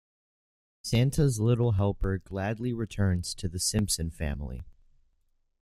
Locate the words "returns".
2.73-3.35